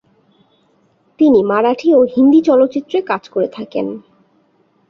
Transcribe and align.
তিনি 1.19 1.39
মারাঠি 1.43 1.89
ও 1.93 2.01
হিন্দি 2.15 2.39
চলচ্চিত্রে 2.41 2.97
কাজ 3.01 3.23
করে 3.29 3.47
থাকেন। 3.47 3.87